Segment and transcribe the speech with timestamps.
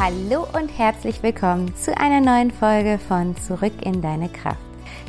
[0.00, 4.58] Hallo und herzlich willkommen zu einer neuen Folge von Zurück in deine Kraft.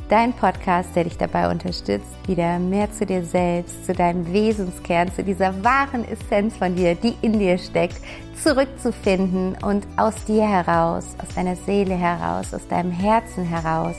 [0.09, 5.23] Dein Podcast, der dich dabei unterstützt, wieder mehr zu dir selbst, zu deinem Wesenskern, zu
[5.23, 7.99] dieser wahren Essenz von dir, die in dir steckt,
[8.41, 13.95] zurückzufinden und aus dir heraus, aus deiner Seele heraus, aus deinem Herzen heraus,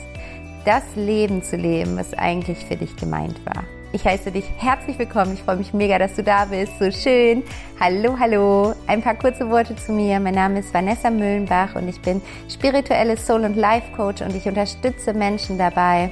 [0.63, 3.65] das Leben zu leben, was eigentlich für dich gemeint war.
[3.93, 5.33] Ich heiße dich herzlich willkommen.
[5.33, 6.77] Ich freue mich mega, dass du da bist.
[6.77, 7.43] So schön.
[7.79, 8.73] Hallo, hallo.
[8.85, 10.19] Ein paar kurze Worte zu mir.
[10.19, 15.13] Mein Name ist Vanessa Müllenbach und ich bin spirituelle Soul- und Life-Coach und ich unterstütze
[15.13, 16.11] Menschen dabei,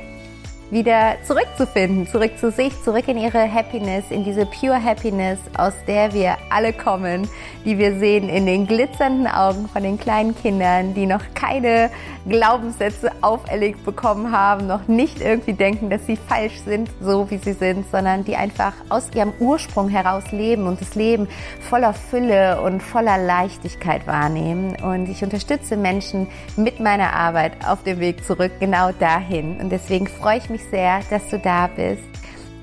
[0.72, 6.14] wieder zurückzufinden, zurück zu sich, zurück in ihre Happiness, in diese pure Happiness, aus der
[6.14, 7.28] wir alle kommen,
[7.66, 11.92] die wir sehen in den glitzernden Augen von den kleinen Kindern, die noch keine
[12.28, 17.54] Glaubenssätze auferlegt bekommen haben, noch nicht irgendwie denken, dass sie falsch sind, so wie sie
[17.54, 21.28] sind, sondern die einfach aus ihrem Ursprung heraus leben und das Leben
[21.60, 24.76] voller Fülle und voller Leichtigkeit wahrnehmen.
[24.82, 29.60] Und ich unterstütze Menschen mit meiner Arbeit auf dem Weg zurück genau dahin.
[29.60, 32.04] Und deswegen freue ich mich sehr, dass du da bist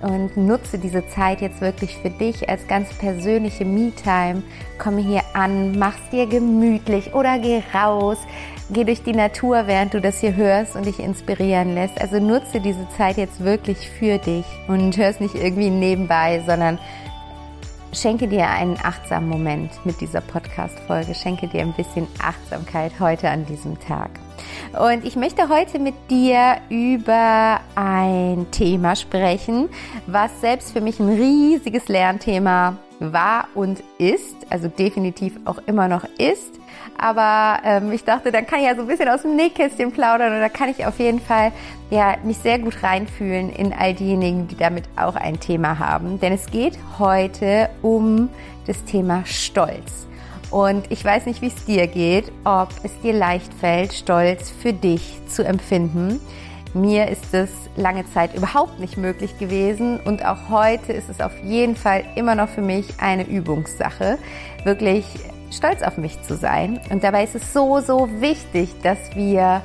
[0.03, 4.43] und nutze diese Zeit jetzt wirklich für dich als ganz persönliche Me-Time.
[4.79, 8.19] Komme hier an, mach's dir gemütlich oder geh raus,
[8.71, 12.01] geh durch die Natur, während du das hier hörst und dich inspirieren lässt.
[12.01, 16.79] Also nutze diese Zeit jetzt wirklich für dich und hörst nicht irgendwie nebenbei, sondern
[17.93, 21.15] schenke dir einen achtsamen Moment mit dieser Podcast-Folge.
[21.15, 24.11] Schenke dir ein bisschen Achtsamkeit heute an diesem Tag.
[24.79, 29.69] Und ich möchte heute mit dir über ein Thema sprechen,
[30.07, 36.05] was selbst für mich ein riesiges Lernthema war und ist, also definitiv auch immer noch
[36.19, 36.61] ist.
[36.99, 40.33] Aber ähm, ich dachte, dann kann ich ja so ein bisschen aus dem Nähkästchen plaudern
[40.35, 41.53] und da kann ich auf jeden Fall
[41.91, 46.21] ja, mich sehr gut reinfühlen in all diejenigen, die damit auch ein Thema haben.
[46.21, 48.29] Denn es geht heute um
[48.67, 50.07] das Thema Stolz.
[50.53, 54.75] Und ich weiß nicht, wie es dir geht, ob es dir leicht fällt, Stolz für
[54.75, 56.21] dich zu empfinden.
[56.75, 61.33] Mir ist es lange Zeit überhaupt nicht möglich gewesen und auch heute ist es auf
[61.43, 64.19] jeden Fall immer noch für mich eine Übungssache,
[64.65, 65.05] wirklich
[65.51, 66.81] stolz auf mich zu sein.
[66.91, 69.63] Und dabei ist es so, so wichtig, dass wir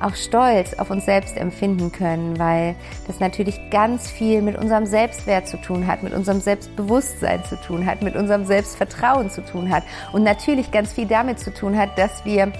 [0.00, 2.74] auch Stolz auf uns selbst empfinden können, weil
[3.06, 7.86] das natürlich ganz viel mit unserem Selbstwert zu tun hat, mit unserem Selbstbewusstsein zu tun
[7.86, 11.98] hat, mit unserem Selbstvertrauen zu tun hat und natürlich ganz viel damit zu tun hat,
[11.98, 12.52] dass wir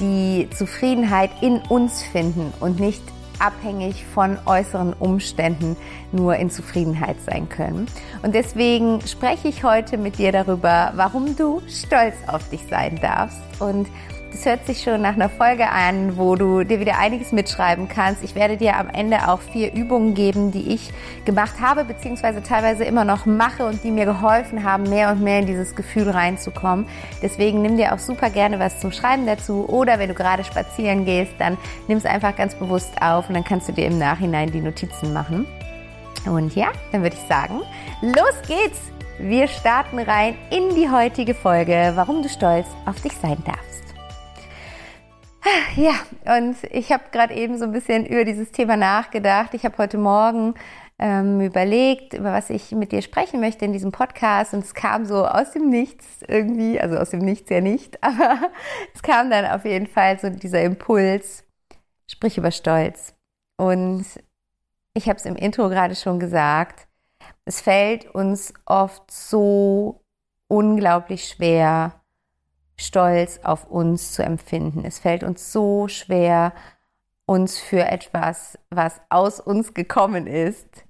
[0.00, 3.02] die Zufriedenheit in uns finden und nicht
[3.40, 5.76] abhängig von äußeren Umständen
[6.12, 7.86] nur in Zufriedenheit sein können.
[8.22, 13.40] Und deswegen spreche ich heute mit dir darüber, warum du stolz auf dich sein darfst
[13.60, 13.88] und
[14.32, 18.22] das hört sich schon nach einer Folge an, wo du dir wieder einiges mitschreiben kannst.
[18.22, 20.92] Ich werde dir am Ende auch vier Übungen geben, die ich
[21.24, 25.40] gemacht habe, beziehungsweise teilweise immer noch mache und die mir geholfen haben, mehr und mehr
[25.40, 26.86] in dieses Gefühl reinzukommen.
[27.22, 31.04] Deswegen nimm dir auch super gerne was zum Schreiben dazu oder wenn du gerade spazieren
[31.04, 31.58] gehst, dann
[31.88, 35.12] nimm es einfach ganz bewusst auf und dann kannst du dir im Nachhinein die Notizen
[35.12, 35.46] machen.
[36.26, 37.60] Und ja, dann würde ich sagen,
[38.02, 38.80] los geht's!
[39.22, 43.89] Wir starten rein in die heutige Folge, warum du stolz auf dich sein darfst.
[45.76, 45.94] Ja,
[46.36, 49.54] und ich habe gerade eben so ein bisschen über dieses Thema nachgedacht.
[49.54, 50.54] Ich habe heute Morgen
[50.98, 54.52] ähm, überlegt, über was ich mit dir sprechen möchte in diesem Podcast.
[54.52, 58.50] Und es kam so aus dem Nichts irgendwie, also aus dem Nichts ja nicht, aber
[58.94, 61.44] es kam dann auf jeden Fall so dieser Impuls,
[62.08, 63.14] sprich über Stolz.
[63.56, 64.04] Und
[64.94, 66.88] ich habe es im Intro gerade schon gesagt,
[67.44, 70.02] es fällt uns oft so
[70.48, 71.99] unglaublich schwer,
[72.80, 74.84] Stolz auf uns zu empfinden.
[74.84, 76.52] Es fällt uns so schwer,
[77.26, 80.84] uns für etwas, was aus uns gekommen ist,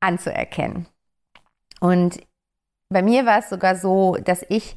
[0.00, 0.86] anzuerkennen.
[1.80, 2.20] Und
[2.90, 4.76] bei mir war es sogar so, dass ich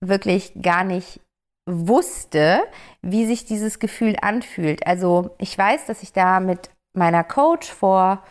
[0.00, 1.20] wirklich gar nicht
[1.66, 2.62] wusste,
[3.02, 4.86] wie sich dieses Gefühl anfühlt.
[4.86, 8.22] Also ich weiß, dass ich da mit meiner Coach vor,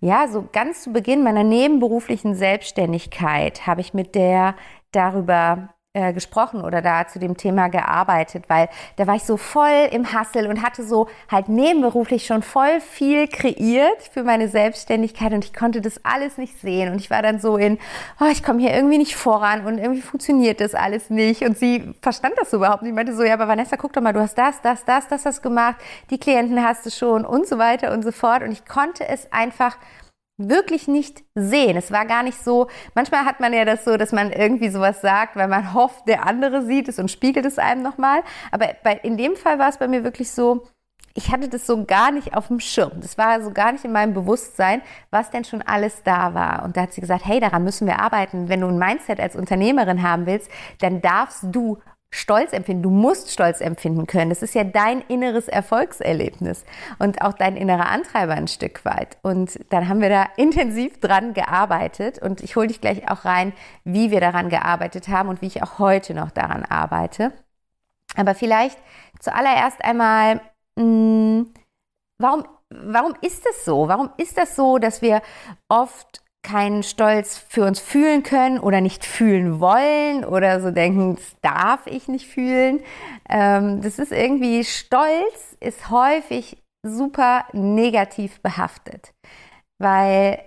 [0.00, 4.54] ja, so ganz zu Beginn meiner nebenberuflichen Selbstständigkeit habe ich mit der
[4.92, 9.88] darüber äh, gesprochen oder da zu dem Thema gearbeitet, weil da war ich so voll
[9.90, 15.42] im Hassel und hatte so halt nebenberuflich schon voll viel kreiert für meine Selbstständigkeit und
[15.42, 17.78] ich konnte das alles nicht sehen und ich war dann so in,
[18.20, 21.94] oh, ich komme hier irgendwie nicht voran und irgendwie funktioniert das alles nicht und sie
[22.02, 22.90] verstand das überhaupt nicht.
[22.90, 25.24] Ich meinte so, ja, aber Vanessa, guck doch mal, du hast das, das, das, das
[25.24, 25.76] hast gemacht,
[26.10, 29.32] die Klienten hast du schon und so weiter und so fort und ich konnte es
[29.32, 29.78] einfach
[30.38, 31.76] wirklich nicht sehen.
[31.76, 35.00] Es war gar nicht so, manchmal hat man ja das so, dass man irgendwie sowas
[35.00, 38.22] sagt, weil man hofft, der andere sieht es und spiegelt es einem nochmal.
[38.50, 40.66] Aber bei, in dem Fall war es bei mir wirklich so,
[41.14, 43.00] ich hatte das so gar nicht auf dem Schirm.
[43.00, 46.62] Das war so gar nicht in meinem Bewusstsein, was denn schon alles da war.
[46.62, 48.50] Und da hat sie gesagt, hey, daran müssen wir arbeiten.
[48.50, 50.50] Wenn du ein Mindset als Unternehmerin haben willst,
[50.80, 51.78] dann darfst du
[52.10, 52.82] Stolz empfinden.
[52.82, 54.30] Du musst Stolz empfinden können.
[54.30, 56.64] Das ist ja dein inneres Erfolgserlebnis
[56.98, 59.18] und auch dein innerer Antreiber ein Stück weit.
[59.22, 63.52] Und dann haben wir da intensiv dran gearbeitet und ich hole dich gleich auch rein,
[63.84, 67.32] wie wir daran gearbeitet haben und wie ich auch heute noch daran arbeite.
[68.16, 68.78] Aber vielleicht
[69.20, 70.40] zuallererst einmal,
[70.76, 71.54] mh, hm,
[72.18, 73.88] warum, warum ist es so?
[73.88, 75.22] Warum ist das so, dass wir
[75.68, 81.36] oft keinen Stolz für uns fühlen können oder nicht fühlen wollen oder so denken, das
[81.42, 82.80] darf ich nicht fühlen.
[83.28, 89.12] Ähm, das ist irgendwie, Stolz ist häufig super negativ behaftet,
[89.78, 90.38] weil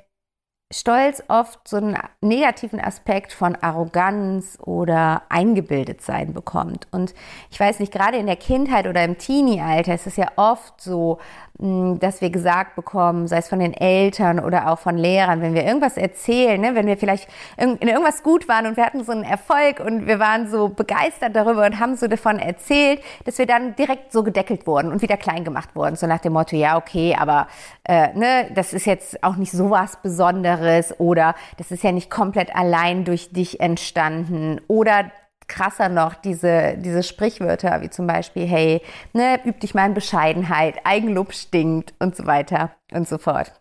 [0.72, 6.88] Stolz oft so einen negativen Aspekt von Arroganz oder eingebildet sein bekommt.
[6.92, 7.16] Und
[7.50, 11.18] ich weiß nicht, gerade in der Kindheit oder im Teenie-Alter ist es ja oft so,
[11.58, 15.66] dass wir gesagt bekommen, sei es von den Eltern oder auch von Lehrern, wenn wir
[15.66, 17.28] irgendwas erzählen, ne, wenn wir vielleicht
[17.58, 21.36] in irgendwas gut waren und wir hatten so einen Erfolg und wir waren so begeistert
[21.36, 25.18] darüber und haben so davon erzählt, dass wir dann direkt so gedeckelt wurden und wieder
[25.18, 27.48] klein gemacht wurden, so nach dem Motto, ja okay, aber
[27.84, 30.59] äh, ne, das ist jetzt auch nicht sowas Besonderes
[31.00, 35.12] oder das ist ja nicht komplett allein durch dich entstanden oder
[35.48, 38.82] krasser noch diese, diese Sprichwörter, wie zum Beispiel, hey,
[39.14, 43.52] ne, üb dich mal in Bescheidenheit, Eigenlob stinkt und so weiter und so fort.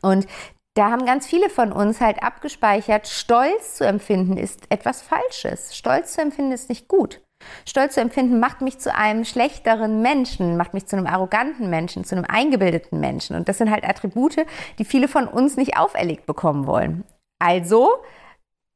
[0.00, 0.26] Und
[0.74, 5.76] da haben ganz viele von uns halt abgespeichert, Stolz zu empfinden ist etwas Falsches.
[5.76, 7.20] Stolz zu empfinden ist nicht gut.
[7.66, 12.04] Stolz zu empfinden macht mich zu einem schlechteren Menschen, macht mich zu einem arroganten Menschen,
[12.04, 13.36] zu einem eingebildeten Menschen.
[13.36, 14.36] Und das sind halt Attribute,
[14.78, 17.04] die viele von uns nicht auferlegt bekommen wollen.
[17.38, 17.90] Also,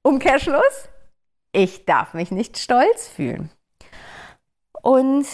[0.02, 0.88] Umkehrschluss,
[1.52, 3.50] ich darf mich nicht stolz fühlen.
[4.82, 5.26] Und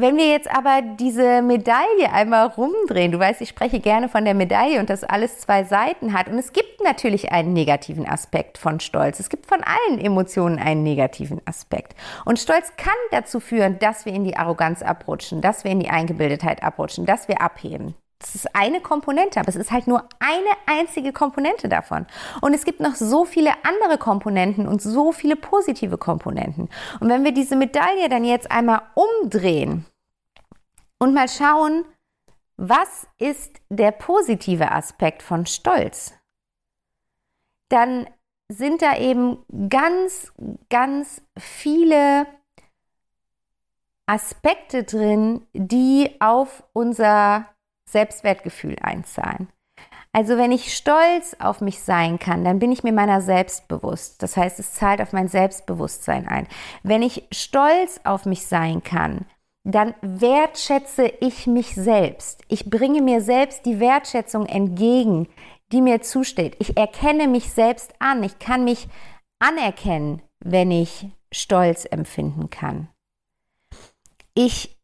[0.00, 4.34] wenn wir jetzt aber diese Medaille einmal rumdrehen, du weißt, ich spreche gerne von der
[4.34, 6.28] Medaille und dass alles zwei Seiten hat.
[6.28, 9.20] Und es gibt natürlich einen negativen Aspekt von Stolz.
[9.20, 11.94] Es gibt von allen Emotionen einen negativen Aspekt.
[12.24, 15.90] Und Stolz kann dazu führen, dass wir in die Arroganz abrutschen, dass wir in die
[15.90, 17.94] Eingebildetheit abrutschen, dass wir abheben.
[18.20, 22.06] Das ist eine Komponente, aber es ist halt nur eine einzige Komponente davon.
[22.42, 26.68] Und es gibt noch so viele andere Komponenten und so viele positive Komponenten.
[27.00, 29.86] Und wenn wir diese Medaille dann jetzt einmal umdrehen
[31.00, 31.84] und mal schauen,
[32.56, 36.14] was ist der positive Aspekt von Stolz,
[37.70, 38.06] dann
[38.48, 39.38] sind da eben
[39.68, 40.32] ganz,
[40.68, 42.26] ganz viele
[44.06, 47.46] Aspekte drin, die auf unser
[47.86, 49.48] Selbstwertgefühl einzahlen.
[50.12, 54.22] Also wenn ich stolz auf mich sein kann, dann bin ich mir meiner selbst bewusst.
[54.24, 56.48] Das heißt, es zahlt auf mein Selbstbewusstsein ein.
[56.82, 59.26] Wenn ich stolz auf mich sein kann,
[59.64, 62.42] dann wertschätze ich mich selbst.
[62.48, 65.28] Ich bringe mir selbst die Wertschätzung entgegen,
[65.72, 66.56] die mir zusteht.
[66.58, 68.22] Ich erkenne mich selbst an.
[68.22, 68.88] Ich kann mich
[69.38, 72.88] anerkennen, wenn ich Stolz empfinden kann.
[74.34, 74.78] Ich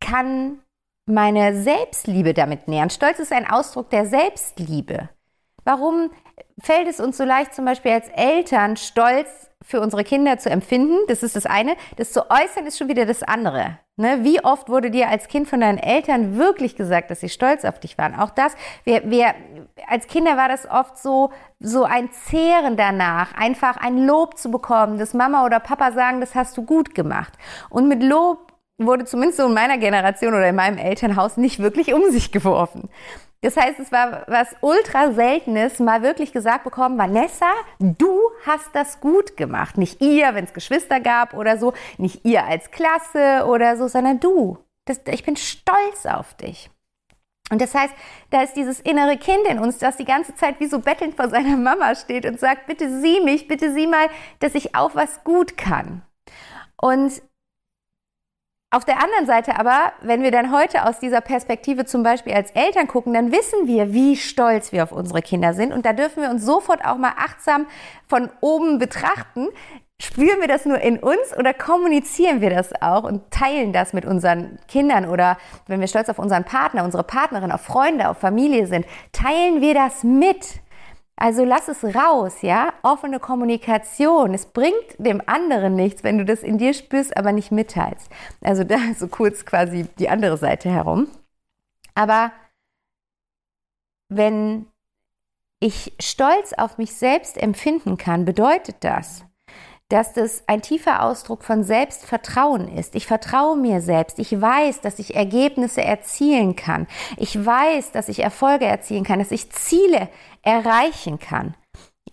[0.00, 0.60] kann
[1.06, 2.90] meine Selbstliebe damit nähern.
[2.90, 5.10] Stolz ist ein Ausdruck der Selbstliebe.
[5.64, 6.10] Warum
[6.58, 10.98] fällt es uns so leicht, zum Beispiel als Eltern Stolz für unsere Kinder zu empfinden?
[11.08, 11.76] Das ist das eine.
[11.96, 13.78] Das zu äußern ist schon wieder das andere.
[13.96, 14.24] Ne?
[14.24, 17.78] Wie oft wurde dir als Kind von deinen Eltern wirklich gesagt, dass sie stolz auf
[17.78, 18.18] dich waren?
[18.18, 19.34] Auch das, wir, wir,
[19.86, 21.30] als Kinder war das oft so,
[21.60, 26.34] so ein Zehren danach, einfach ein Lob zu bekommen, dass Mama oder Papa sagen, das
[26.34, 27.32] hast du gut gemacht.
[27.70, 28.43] Und mit Lob
[28.78, 32.88] wurde zumindest so in meiner Generation oder in meinem Elternhaus nicht wirklich um sich geworfen.
[33.44, 39.00] Das heißt, es war was ultra seltenes, mal wirklich gesagt bekommen, Vanessa, du hast das
[39.00, 39.76] gut gemacht.
[39.76, 44.18] Nicht ihr, wenn es Geschwister gab oder so, nicht ihr als Klasse oder so, sondern
[44.18, 44.58] du.
[44.86, 46.70] Das, ich bin stolz auf dich.
[47.50, 47.94] Und das heißt,
[48.30, 51.28] da ist dieses innere Kind in uns, das die ganze Zeit wie so bettelnd vor
[51.28, 54.08] seiner Mama steht und sagt, bitte sieh mich, bitte sieh mal,
[54.40, 56.00] dass ich auch was gut kann.
[56.80, 57.20] Und
[58.74, 62.50] auf der anderen Seite aber, wenn wir dann heute aus dieser Perspektive zum Beispiel als
[62.50, 65.72] Eltern gucken, dann wissen wir, wie stolz wir auf unsere Kinder sind.
[65.72, 67.66] Und da dürfen wir uns sofort auch mal achtsam
[68.08, 69.46] von oben betrachten.
[70.00, 74.04] Spüren wir das nur in uns oder kommunizieren wir das auch und teilen das mit
[74.04, 75.38] unseren Kindern oder
[75.68, 79.74] wenn wir stolz auf unseren Partner, unsere Partnerin, auf Freunde, auf Familie sind, teilen wir
[79.74, 80.63] das mit?
[81.16, 82.74] Also lass es raus, ja?
[82.82, 84.34] Offene Kommunikation.
[84.34, 88.10] Es bringt dem anderen nichts, wenn du das in dir spürst, aber nicht mitteilst.
[88.42, 91.08] Also da so kurz quasi die andere Seite herum.
[91.94, 92.32] Aber
[94.08, 94.66] wenn
[95.60, 99.24] ich Stolz auf mich selbst empfinden kann, bedeutet das,
[99.88, 102.94] dass das ein tiefer Ausdruck von Selbstvertrauen ist.
[102.94, 104.18] Ich vertraue mir selbst.
[104.18, 106.86] Ich weiß, dass ich Ergebnisse erzielen kann.
[107.16, 110.08] Ich weiß, dass ich Erfolge erzielen kann, dass ich Ziele
[110.42, 111.54] erreichen kann.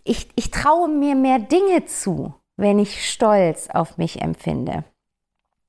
[0.03, 4.83] Ich, ich traue mir mehr Dinge zu, wenn ich Stolz auf mich empfinde.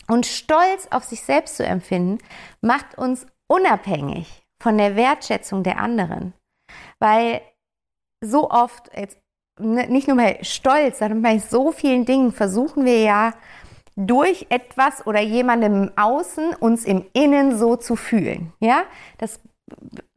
[0.09, 2.18] Und Stolz auf sich selbst zu empfinden,
[2.61, 6.35] macht uns unabhängig von der Wertschätzung der anderen.
[6.99, 7.40] Weil
[8.21, 9.22] so oft, jetzt,
[9.62, 13.33] nicht nur bei Stolz, sondern bei so vielen Dingen versuchen wir ja
[13.97, 18.52] durch etwas oder jemandem im Außen uns im Innen so zu fühlen.
[18.61, 18.83] Ja,
[19.19, 19.40] das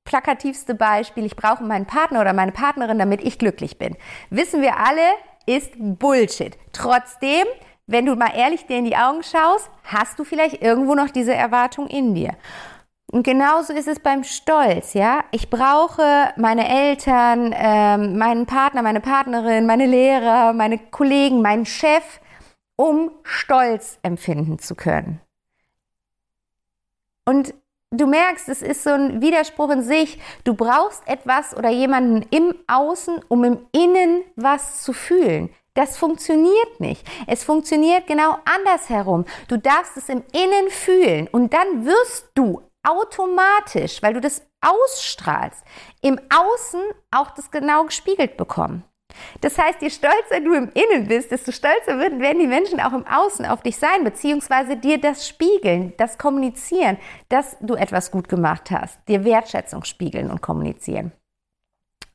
[0.05, 3.95] plakativste Beispiel, ich brauche meinen Partner oder meine Partnerin, damit ich glücklich bin.
[4.29, 5.01] Wissen wir alle,
[5.45, 6.57] ist Bullshit.
[6.71, 7.45] Trotzdem,
[7.87, 11.33] wenn du mal ehrlich dir in die Augen schaust, hast du vielleicht irgendwo noch diese
[11.33, 12.33] Erwartung in dir.
[13.11, 15.23] Und genauso ist es beim Stolz, ja.
[15.31, 22.19] Ich brauche meine Eltern, ähm, meinen Partner, meine Partnerin, meine Lehrer, meine Kollegen, meinen Chef,
[22.75, 25.21] um Stolz empfinden zu können.
[27.25, 27.53] Und
[27.91, 30.19] du merkst, es ist so ein Widerspruch in sich.
[30.43, 35.49] Du brauchst etwas oder jemanden im Außen, um im Innen was zu fühlen.
[35.73, 37.05] Das funktioniert nicht.
[37.27, 39.25] Es funktioniert genau andersherum.
[39.47, 45.63] Du darfst es im Innen fühlen und dann wirst du automatisch, weil du das ausstrahlst,
[46.01, 48.83] im Außen auch das genau gespiegelt bekommen.
[49.41, 53.07] Das heißt, je stolzer du im Innen bist, desto stolzer werden die Menschen auch im
[53.07, 56.97] Außen auf dich sein, beziehungsweise dir das spiegeln, das kommunizieren,
[57.29, 61.11] dass du etwas gut gemacht hast, dir Wertschätzung spiegeln und kommunizieren.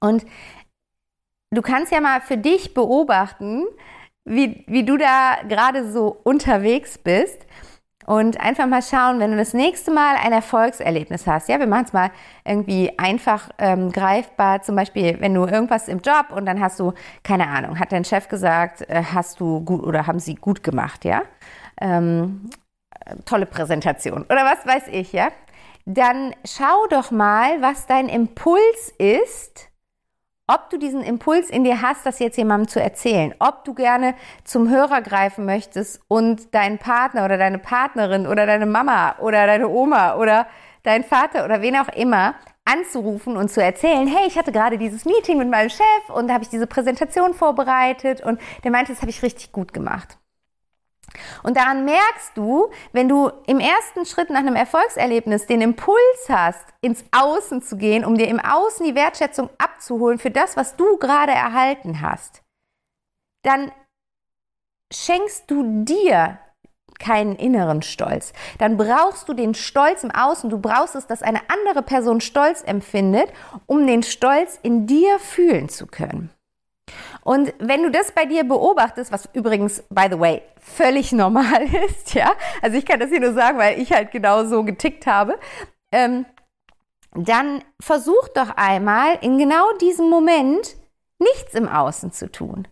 [0.01, 0.25] Und
[1.51, 3.65] du kannst ja mal für dich beobachten,
[4.25, 7.47] wie, wie du da gerade so unterwegs bist
[8.11, 11.49] und einfach mal schauen, wenn du das nächste Mal ein Erfolgserlebnis hast.
[11.49, 12.11] Ja, wir machen es mal
[12.45, 14.63] irgendwie einfach ähm, greifbar.
[14.63, 18.05] Zum Beispiel, wenn du irgendwas im Job und dann hast du, keine Ahnung, hat dein
[18.05, 21.23] Chef gesagt, äh, hast du gut oder haben sie gut gemacht, ja?
[21.81, 22.51] Ähm,
[23.27, 25.29] tolle Präsentation oder was weiß ich, ja?
[25.85, 29.70] Dann schau doch mal, was dein Impuls ist,
[30.53, 34.15] ob du diesen Impuls in dir hast, das jetzt jemandem zu erzählen, ob du gerne
[34.43, 39.69] zum Hörer greifen möchtest und deinen Partner oder deine Partnerin oder deine Mama oder deine
[39.69, 40.49] Oma oder
[40.83, 45.05] deinen Vater oder wen auch immer anzurufen und zu erzählen, hey, ich hatte gerade dieses
[45.05, 49.03] Meeting mit meinem Chef und da habe ich diese Präsentation vorbereitet und der meinte, das
[49.03, 50.20] habe ich richtig gut gemacht.
[51.43, 56.65] Und daran merkst du, wenn du im ersten Schritt nach einem Erfolgserlebnis den Impuls hast,
[56.81, 60.97] ins Außen zu gehen, um dir im Außen die Wertschätzung abzuholen für das, was du
[60.99, 62.43] gerade erhalten hast,
[63.43, 63.73] dann
[64.93, 66.39] schenkst du dir
[66.99, 68.33] keinen inneren Stolz.
[68.59, 70.51] Dann brauchst du den Stolz im Außen.
[70.51, 73.33] Du brauchst es, dass eine andere Person Stolz empfindet,
[73.67, 76.31] um den Stolz in dir fühlen zu können.
[77.23, 82.15] Und wenn du das bei dir beobachtest, was übrigens, by the way, völlig normal ist,
[82.15, 85.39] ja, also ich kann das hier nur sagen, weil ich halt genau so getickt habe,
[85.93, 86.27] ähm,
[87.15, 90.77] dann versuch doch einmal in genau diesem Moment
[91.19, 92.69] nichts im Außen zu tun.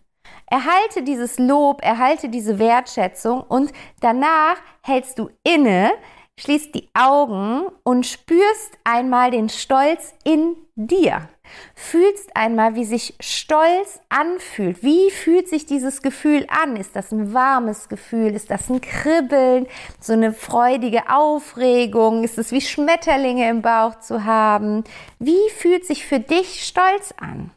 [0.47, 5.91] Erhalte dieses Lob, erhalte diese Wertschätzung und danach hältst du inne,
[6.39, 11.29] schließt die Augen und spürst einmal den Stolz in dir.
[11.75, 14.83] Fühlst einmal, wie sich Stolz anfühlt.
[14.83, 16.75] Wie fühlt sich dieses Gefühl an?
[16.75, 18.35] Ist das ein warmes Gefühl?
[18.35, 19.67] Ist das ein Kribbeln?
[19.99, 22.23] So eine freudige Aufregung?
[22.23, 24.83] Ist es wie Schmetterlinge im Bauch zu haben?
[25.19, 27.51] Wie fühlt sich für dich Stolz an?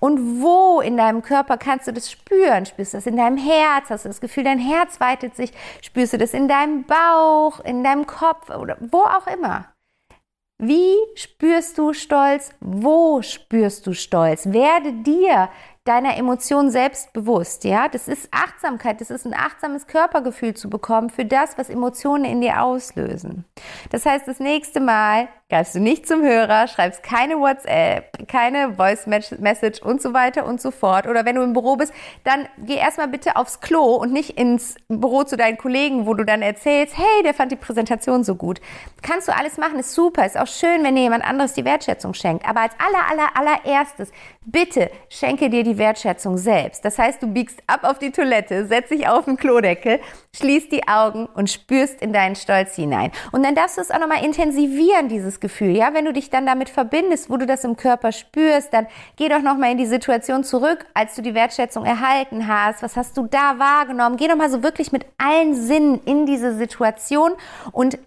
[0.00, 2.66] Und wo in deinem Körper kannst du das spüren?
[2.66, 3.90] Spürst du das in deinem Herz?
[3.90, 5.52] Hast du das Gefühl, dein Herz weitet sich?
[5.82, 9.66] Spürst du das in deinem Bauch, in deinem Kopf oder wo auch immer?
[10.58, 12.48] Wie spürst du Stolz?
[12.60, 14.46] Wo spürst du Stolz?
[14.46, 15.50] Werde dir
[15.84, 17.88] deiner Emotionen selbst bewusst, ja?
[17.88, 22.40] Das ist Achtsamkeit, das ist ein achtsames Körpergefühl zu bekommen für das, was Emotionen in
[22.40, 23.44] dir auslösen.
[23.90, 29.06] Das heißt, das nächste Mal greifst du nicht zum Hörer, schreibst keine WhatsApp, keine Voice
[29.06, 31.06] Message und so weiter und so fort.
[31.06, 31.92] Oder wenn du im Büro bist,
[32.24, 36.24] dann geh erstmal bitte aufs Klo und nicht ins Büro zu deinen Kollegen, wo du
[36.24, 38.60] dann erzählst, hey, der fand die Präsentation so gut.
[39.02, 42.12] Kannst du alles machen, ist super, ist auch schön, wenn dir jemand anderes die Wertschätzung
[42.14, 42.44] schenkt.
[42.48, 44.10] Aber als aller, aller, allererstes,
[44.44, 46.84] bitte schenke dir die Wertschätzung selbst.
[46.84, 50.00] Das heißt, du biegst ab auf die Toilette, setzt dich auf den Klodeckel,
[50.36, 53.10] schließt die Augen und spürst in deinen Stolz hinein.
[53.32, 55.76] Und dann darfst du es auch nochmal intensivieren, dieses Gefühl.
[55.76, 59.28] Ja, wenn du dich dann damit verbindest, wo du das im Körper spürst, dann geh
[59.28, 62.82] doch nochmal in die Situation zurück, als du die Wertschätzung erhalten hast.
[62.82, 64.16] Was hast du da wahrgenommen?
[64.16, 67.32] Geh doch mal so wirklich mit allen Sinnen in diese Situation
[67.72, 67.98] und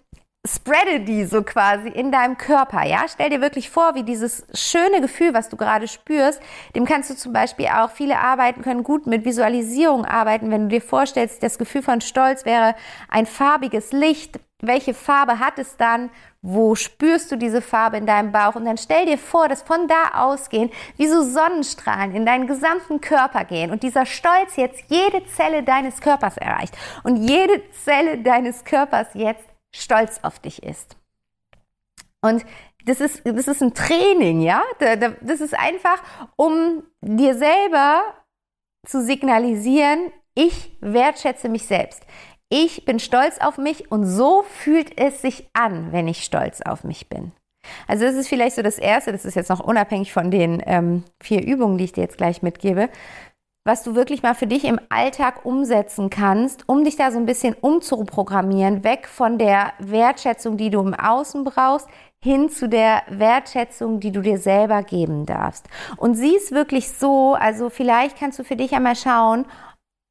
[0.46, 3.04] spreade die so quasi in deinem Körper, ja?
[3.08, 6.40] Stell dir wirklich vor, wie dieses schöne Gefühl, was du gerade spürst,
[6.74, 10.68] dem kannst du zum Beispiel auch, viele arbeiten können gut mit Visualisierung arbeiten, wenn du
[10.68, 12.74] dir vorstellst, das Gefühl von Stolz wäre
[13.08, 14.40] ein farbiges Licht.
[14.62, 16.10] Welche Farbe hat es dann?
[16.42, 18.54] Wo spürst du diese Farbe in deinem Bauch?
[18.54, 23.00] Und dann stell dir vor, dass von da ausgehen, wie so Sonnenstrahlen in deinen gesamten
[23.00, 28.64] Körper gehen und dieser Stolz jetzt jede Zelle deines Körpers erreicht und jede Zelle deines
[28.64, 30.96] Körpers jetzt stolz auf dich ist.
[32.22, 32.44] Und
[32.86, 34.62] das ist, das ist ein Training, ja?
[34.78, 36.02] Das ist einfach,
[36.36, 38.02] um dir selber
[38.86, 42.02] zu signalisieren, ich wertschätze mich selbst.
[42.48, 46.84] Ich bin stolz auf mich und so fühlt es sich an, wenn ich stolz auf
[46.84, 47.32] mich bin.
[47.86, 51.04] Also das ist vielleicht so das Erste, das ist jetzt noch unabhängig von den ähm,
[51.22, 52.88] vier Übungen, die ich dir jetzt gleich mitgebe
[53.70, 57.24] was du wirklich mal für dich im Alltag umsetzen kannst, um dich da so ein
[57.24, 61.86] bisschen umzuprogrammieren, weg von der Wertschätzung, die du im Außen brauchst,
[62.20, 65.68] hin zu der Wertschätzung, die du dir selber geben darfst.
[65.98, 69.46] Und sieh es wirklich so, also vielleicht kannst du für dich einmal schauen,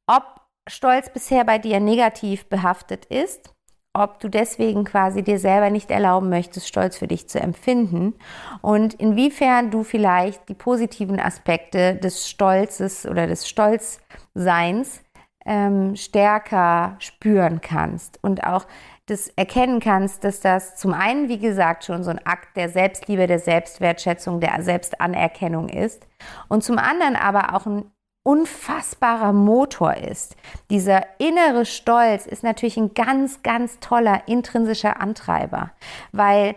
[0.06, 0.24] ob
[0.66, 3.52] Stolz bisher bei dir negativ behaftet ist
[3.92, 8.14] ob du deswegen quasi dir selber nicht erlauben möchtest, Stolz für dich zu empfinden
[8.62, 15.02] und inwiefern du vielleicht die positiven Aspekte des Stolzes oder des Stolzseins
[15.44, 18.66] ähm, stärker spüren kannst und auch
[19.06, 23.26] das erkennen kannst, dass das zum einen, wie gesagt, schon so ein Akt der Selbstliebe,
[23.26, 26.06] der Selbstwertschätzung, der Selbstanerkennung ist
[26.48, 27.90] und zum anderen aber auch ein
[28.22, 30.36] unfassbarer Motor ist.
[30.70, 35.70] Dieser innere Stolz ist natürlich ein ganz, ganz toller intrinsischer Antreiber,
[36.12, 36.54] weil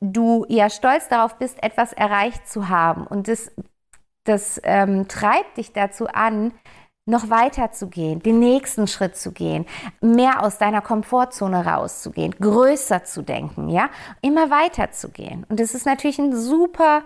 [0.00, 3.06] du ja stolz darauf bist, etwas erreicht zu haben.
[3.06, 3.52] Und das,
[4.24, 6.52] das ähm, treibt dich dazu an,
[7.06, 9.66] noch weiter zu gehen, den nächsten Schritt zu gehen,
[10.00, 13.90] mehr aus deiner Komfortzone rauszugehen, größer zu denken, ja,
[14.22, 15.44] immer weiter zu gehen.
[15.50, 17.02] Und das ist natürlich ein super,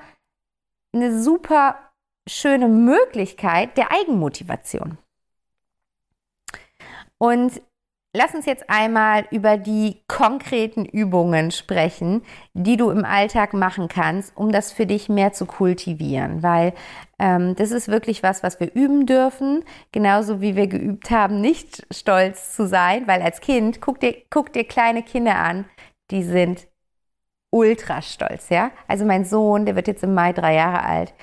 [0.95, 1.88] eine super
[2.29, 4.99] schöne Möglichkeit der Eigenmotivation.
[7.19, 7.61] Und
[8.15, 12.23] lass uns jetzt einmal über die konkreten Übungen sprechen,
[12.55, 16.75] die du im Alltag machen kannst, um das für dich mehr zu kultivieren, weil
[17.19, 21.87] ähm, das ist wirklich was, was wir üben dürfen, genauso wie wir geübt haben, nicht
[21.93, 25.65] stolz zu sein, weil als Kind, guck dir, guck dir kleine Kinder an,
[26.11, 26.69] die sind
[27.51, 28.71] ultra stolz, ja.
[28.87, 31.15] Also mein Sohn, der wird jetzt im Mai drei Jahre alt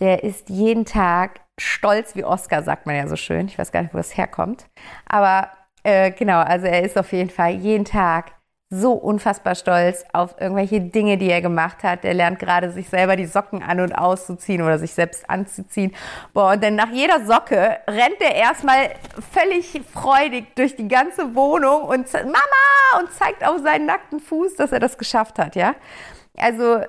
[0.00, 3.46] der ist jeden Tag stolz wie Oscar, sagt man ja so schön.
[3.46, 4.66] Ich weiß gar nicht, wo das herkommt.
[5.06, 5.50] Aber
[5.82, 8.32] äh, genau, also er ist auf jeden Fall jeden Tag
[8.72, 12.04] so unfassbar stolz auf irgendwelche Dinge, die er gemacht hat.
[12.04, 15.92] Er lernt gerade sich selber die Socken an und auszuziehen oder sich selbst anzuziehen.
[16.32, 18.90] Boah, und dann nach jeder Socke rennt er erstmal
[19.32, 24.70] völlig freudig durch die ganze Wohnung und Mama und zeigt auf seinen nackten Fuß, dass
[24.70, 25.74] er das geschafft hat, ja?
[26.38, 26.80] Also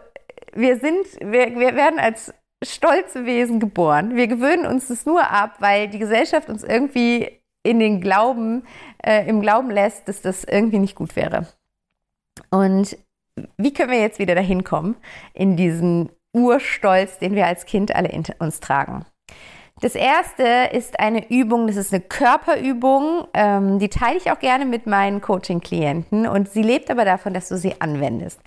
[0.53, 2.31] wir sind, wir, wir werden als
[2.63, 4.15] stolze Wesen geboren.
[4.15, 8.63] Wir gewöhnen uns das nur ab, weil die Gesellschaft uns irgendwie in den Glauben,
[9.03, 11.47] äh, im Glauben lässt, dass das irgendwie nicht gut wäre.
[12.49, 12.97] Und
[13.57, 14.95] wie können wir jetzt wieder dahin kommen
[15.33, 19.05] in diesen Urstolz, den wir als Kind alle in uns tragen?
[19.81, 24.65] Das erste ist eine Übung, das ist eine Körperübung, ähm, die teile ich auch gerne
[24.65, 28.39] mit meinen Coaching-Klienten und sie lebt aber davon, dass du sie anwendest.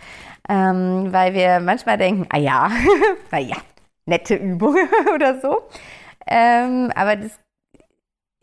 [0.48, 2.70] Ähm, weil wir manchmal denken, ah ja,
[3.32, 3.56] na ja,
[4.06, 4.76] nette Übung
[5.14, 5.62] oder so.
[6.26, 7.38] Ähm, aber das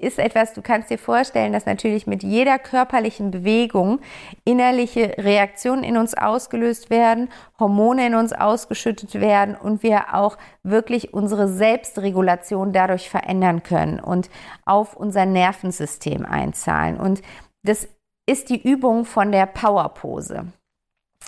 [0.02, 4.00] ist etwas, du kannst dir vorstellen, dass natürlich mit jeder körperlichen Bewegung
[4.44, 11.14] innerliche Reaktionen in uns ausgelöst werden, Hormone in uns ausgeschüttet werden und wir auch wirklich
[11.14, 14.30] unsere Selbstregulation dadurch verändern können und
[14.66, 17.00] auf unser Nervensystem einzahlen.
[17.00, 17.22] Und
[17.64, 17.88] das
[18.28, 20.52] ist die Übung von der Powerpose.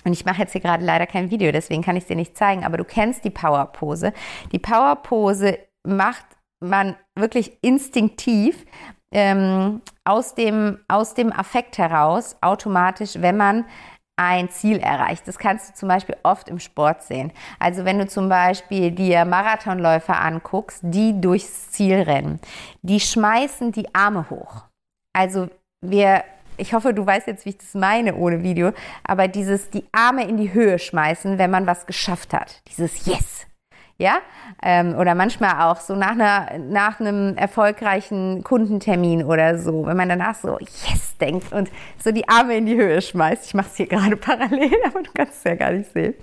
[0.05, 2.37] Und ich mache jetzt hier gerade leider kein Video, deswegen kann ich es dir nicht
[2.37, 4.13] zeigen, aber du kennst die Powerpose.
[4.51, 6.25] Die Powerpose macht
[6.59, 8.65] man wirklich instinktiv
[9.11, 13.65] ähm, aus, dem, aus dem Affekt heraus automatisch, wenn man
[14.15, 15.27] ein Ziel erreicht.
[15.27, 17.31] Das kannst du zum Beispiel oft im Sport sehen.
[17.59, 22.39] Also wenn du zum Beispiel dir Marathonläufer anguckst, die durchs Ziel rennen,
[22.81, 24.65] die schmeißen die Arme hoch.
[25.13, 25.49] Also
[25.81, 26.23] wir
[26.57, 28.71] ich hoffe, du weißt jetzt, wie ich das meine ohne Video,
[29.03, 32.61] aber dieses die Arme in die Höhe schmeißen, wenn man was geschafft hat.
[32.69, 33.47] Dieses Yes.
[33.99, 34.17] Ja,
[34.63, 40.09] ähm, oder manchmal auch so nach, einer, nach einem erfolgreichen Kundentermin oder so, wenn man
[40.09, 41.69] danach so Yes denkt und
[42.03, 43.45] so die Arme in die Höhe schmeißt.
[43.45, 46.15] Ich mache es hier gerade parallel, aber du kannst es ja gar nicht sehen.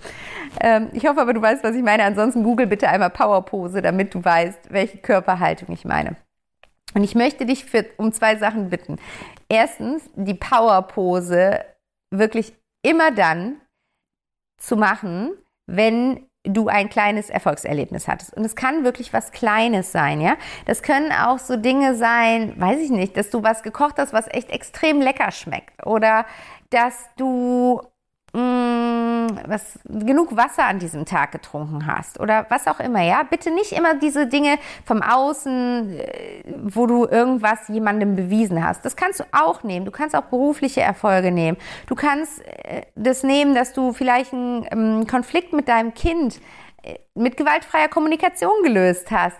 [0.60, 2.02] Ähm, ich hoffe aber, du weißt, was ich meine.
[2.02, 6.16] Ansonsten google bitte einmal Powerpose, damit du weißt, welche Körperhaltung ich meine.
[6.94, 8.96] Und ich möchte dich für, um zwei Sachen bitten.
[9.48, 11.64] Erstens, die Powerpose
[12.10, 13.60] wirklich immer dann
[14.58, 15.32] zu machen,
[15.66, 18.34] wenn du ein kleines Erfolgserlebnis hattest.
[18.34, 20.36] Und es kann wirklich was Kleines sein, ja.
[20.64, 24.26] Das können auch so Dinge sein, weiß ich nicht, dass du was gekocht hast, was
[24.28, 25.86] echt extrem lecker schmeckt.
[25.86, 26.24] Oder
[26.70, 27.82] dass du
[28.32, 33.22] mm, was, genug Wasser an diesem Tag getrunken hast oder was auch immer, ja.
[33.22, 38.84] Bitte nicht immer diese Dinge vom Außen, äh, wo du irgendwas jemandem bewiesen hast.
[38.84, 39.84] Das kannst du auch nehmen.
[39.84, 41.56] Du kannst auch berufliche Erfolge nehmen.
[41.86, 46.40] Du kannst äh, das nehmen, dass du vielleicht einen ähm, Konflikt mit deinem Kind
[46.82, 49.36] äh, mit gewaltfreier Kommunikation gelöst hast.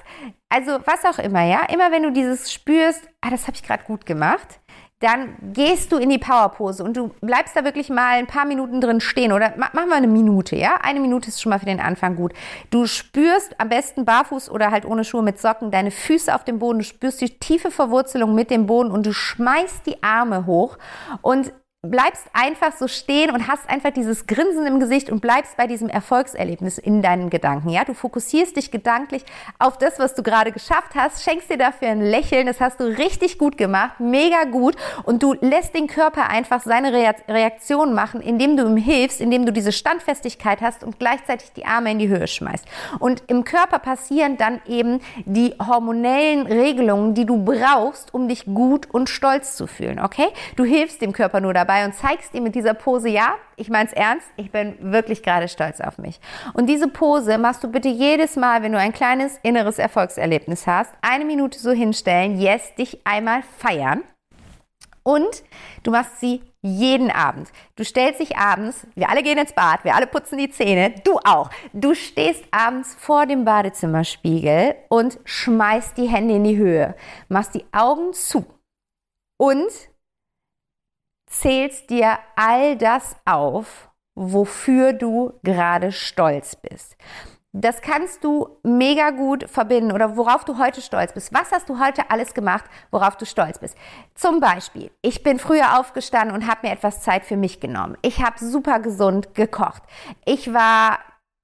[0.49, 1.63] Also was auch immer, ja.
[1.73, 4.61] Immer wenn du dieses spürst, ah, das habe ich gerade gut gemacht,
[5.01, 8.83] dann gehst du in die Powerpose und du bleibst da wirklich mal ein paar Minuten
[8.83, 10.75] drin stehen oder mach mal eine Minute, ja?
[10.83, 12.35] Eine Minute ist schon mal für den Anfang gut.
[12.71, 16.59] Du spürst am besten barfuß oder halt ohne Schuhe mit Socken deine Füße auf dem
[16.59, 20.77] Boden, du spürst die tiefe Verwurzelung mit dem Boden und du schmeißt die Arme hoch
[21.23, 25.67] und bleibst einfach so stehen und hast einfach dieses Grinsen im Gesicht und bleibst bei
[25.67, 27.71] diesem Erfolgserlebnis in deinen Gedanken.
[27.71, 29.25] Ja, du fokussierst dich gedanklich
[29.59, 32.47] auf das, was du gerade geschafft hast, schenkst dir dafür ein Lächeln.
[32.47, 34.77] Das hast du richtig gut gemacht, mega gut.
[35.05, 39.53] Und du lässt den Körper einfach seine Reaktion machen, indem du ihm hilfst, indem du
[39.53, 42.67] diese Standfestigkeit hast und gleichzeitig die Arme in die Höhe schmeißt.
[42.99, 48.91] Und im Körper passieren dann eben die hormonellen Regelungen, die du brauchst, um dich gut
[48.91, 49.99] und stolz zu fühlen.
[49.99, 50.27] Okay?
[50.57, 53.69] Du hilfst dem Körper nur dabei dabei und zeigst ihm mit dieser Pose, ja, ich
[53.69, 56.21] meine es ernst, ich bin wirklich gerade stolz auf mich.
[56.53, 60.93] Und diese Pose machst du bitte jedes Mal, wenn du ein kleines inneres Erfolgserlebnis hast,
[61.01, 64.03] eine Minute so hinstellen, yes, dich einmal feiern.
[65.03, 65.45] Und
[65.83, 67.49] du machst sie jeden Abend.
[67.77, 71.19] Du stellst dich abends, wir alle gehen ins Bad, wir alle putzen die Zähne, du
[71.25, 71.51] auch.
[71.73, 76.95] Du stehst abends vor dem Badezimmerspiegel und schmeißt die Hände in die Höhe,
[77.29, 78.45] machst die Augen zu
[79.39, 79.90] und
[81.31, 86.97] zählst dir all das auf, wofür du gerade stolz bist.
[87.53, 91.35] Das kannst du mega gut verbinden oder worauf du heute stolz bist.
[91.35, 93.77] Was hast du heute alles gemacht, worauf du stolz bist?
[94.15, 97.97] Zum Beispiel, ich bin früher aufgestanden und habe mir etwas Zeit für mich genommen.
[98.03, 99.83] Ich habe super gesund gekocht.
[100.25, 101.01] Ich war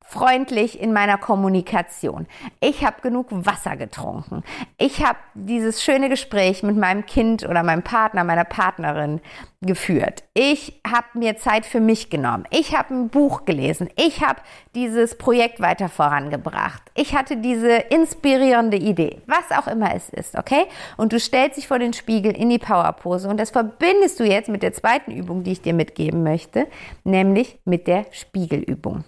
[0.09, 2.27] freundlich in meiner Kommunikation.
[2.61, 4.43] Ich habe genug Wasser getrunken.
[4.79, 9.21] Ich habe dieses schöne Gespräch mit meinem Kind oder meinem Partner, meiner Partnerin
[9.63, 10.25] geführt.
[10.35, 12.45] Ich habe mir Zeit für mich genommen.
[12.51, 13.89] Ich habe ein Buch gelesen.
[13.97, 14.41] Ich habe
[14.75, 16.83] dieses Projekt weiter vorangebracht.
[16.95, 20.67] Ich hatte diese inspirierende Idee, was auch immer es ist, okay?
[20.97, 24.49] Und du stellst dich vor den Spiegel in die Powerpose und das verbindest du jetzt
[24.49, 26.67] mit der zweiten Übung, die ich dir mitgeben möchte,
[27.05, 29.05] nämlich mit der Spiegelübung.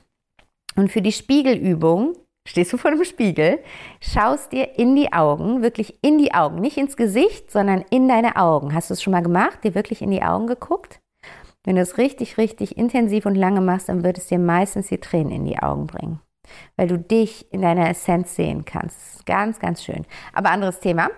[0.79, 2.15] Und für die Spiegelübung
[2.47, 3.59] stehst du vor dem Spiegel,
[4.01, 8.37] schaust dir in die Augen, wirklich in die Augen, nicht ins Gesicht, sondern in deine
[8.37, 8.73] Augen.
[8.73, 11.01] Hast du es schon mal gemacht, dir wirklich in die Augen geguckt?
[11.65, 14.99] Wenn du es richtig, richtig intensiv und lange machst, dann wird es dir meistens die
[14.99, 16.21] Tränen in die Augen bringen,
[16.77, 19.27] weil du dich in deiner Essenz sehen kannst.
[19.27, 20.07] Ganz, ganz schön.
[20.33, 21.11] Aber anderes Thema.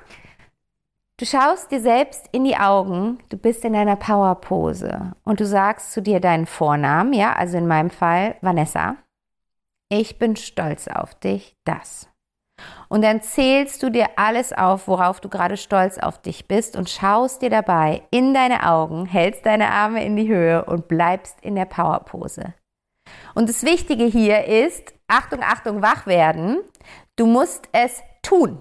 [1.19, 5.93] Du schaust dir selbst in die Augen, du bist in deiner Powerpose und du sagst
[5.93, 8.97] zu dir deinen Vornamen, ja, also in meinem Fall Vanessa
[9.91, 12.09] ich bin stolz auf dich, das.
[12.89, 16.89] Und dann zählst du dir alles auf, worauf du gerade stolz auf dich bist und
[16.89, 21.55] schaust dir dabei in deine Augen, hältst deine Arme in die Höhe und bleibst in
[21.55, 22.55] der Powerpose.
[23.35, 26.59] Und das Wichtige hier ist, Achtung, Achtung, wach werden.
[27.17, 28.59] Du musst es tun.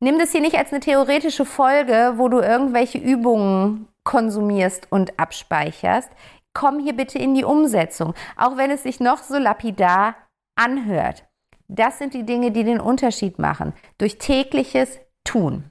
[0.00, 6.10] Nimm das hier nicht als eine theoretische Folge, wo du irgendwelche Übungen konsumierst und abspeicherst
[6.58, 10.16] komm hier bitte in die Umsetzung, auch wenn es sich noch so lapidar
[10.56, 11.24] anhört.
[11.68, 13.74] Das sind die Dinge, die den Unterschied machen.
[13.96, 15.70] Durch tägliches Tun.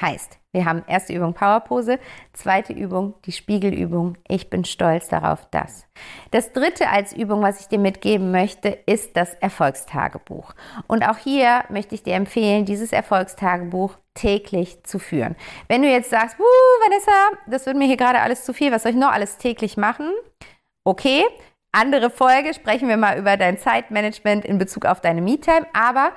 [0.00, 1.98] Heißt, wir haben erste Übung Powerpose,
[2.32, 4.16] zweite Übung die Spiegelübung.
[4.28, 5.86] Ich bin stolz darauf, das.
[6.30, 10.54] Das dritte als Übung, was ich dir mitgeben möchte, ist das Erfolgstagebuch.
[10.86, 15.36] Und auch hier möchte ich dir empfehlen, dieses Erfolgstagebuch täglich zu führen.
[15.68, 18.92] Wenn du jetzt sagst, Vanessa, das wird mir hier gerade alles zu viel, was soll
[18.92, 20.12] ich noch alles täglich machen?
[20.84, 21.24] Okay,
[21.72, 26.12] andere Folge sprechen wir mal über dein Zeitmanagement in Bezug auf deine Me-Time, aber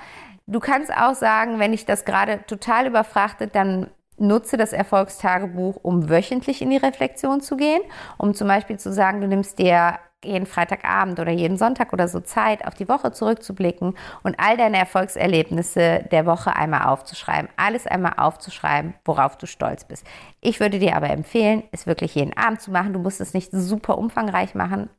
[0.45, 6.09] Du kannst auch sagen, wenn dich das gerade total überfrachtet, dann nutze das Erfolgstagebuch, um
[6.09, 7.81] wöchentlich in die Reflexion zu gehen,
[8.17, 12.19] um zum Beispiel zu sagen, du nimmst dir jeden Freitagabend oder jeden Sonntag oder so
[12.19, 17.49] Zeit, auf die Woche zurückzublicken und all deine Erfolgserlebnisse der Woche einmal aufzuschreiben.
[17.57, 20.05] Alles einmal aufzuschreiben, worauf du stolz bist.
[20.41, 22.93] Ich würde dir aber empfehlen, es wirklich jeden Abend zu machen.
[22.93, 24.89] Du musst es nicht super umfangreich machen.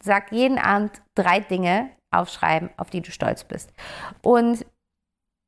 [0.00, 3.72] Sag jeden Abend drei Dinge aufschreiben, auf die du stolz bist.
[4.22, 4.66] Und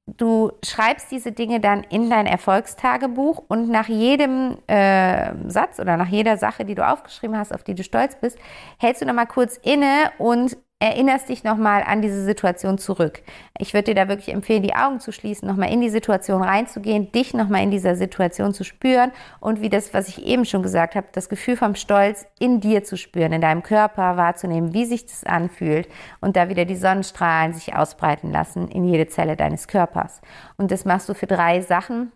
[0.07, 6.09] du schreibst diese Dinge dann in dein Erfolgstagebuch und nach jedem äh, Satz oder nach
[6.09, 8.39] jeder Sache, die du aufgeschrieben hast, auf die du stolz bist,
[8.79, 13.23] hältst du nochmal kurz inne und erinnerst dich nochmal an diese Situation zurück.
[13.59, 17.11] Ich würde dir da wirklich empfehlen, die Augen zu schließen, nochmal in die Situation reinzugehen,
[17.11, 20.95] dich nochmal in dieser Situation zu spüren und wie das, was ich eben schon gesagt
[20.95, 25.07] habe, das Gefühl vom Stolz in dir zu spüren, in deinem Körper wahrzunehmen, wie sich
[25.07, 25.89] das anfühlt
[26.21, 30.21] und da wieder die Sonnenstrahlen sich ausbreiten lassen in jede Zelle deines Körpers.
[30.59, 32.13] Und das machst du für drei Sachen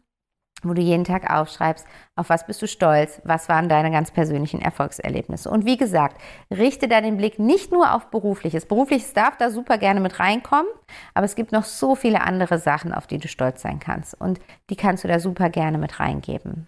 [0.63, 4.61] wo du jeden Tag aufschreibst, auf was bist du stolz, was waren deine ganz persönlichen
[4.61, 5.51] Erfolgserlebnisse.
[5.51, 8.67] Und wie gesagt, richte deinen Blick nicht nur auf berufliches.
[8.67, 10.71] Berufliches darf da super gerne mit reinkommen,
[11.15, 14.21] aber es gibt noch so viele andere Sachen, auf die du stolz sein kannst.
[14.21, 14.41] Und
[14.71, 16.67] die kannst du da super gerne mit reingeben.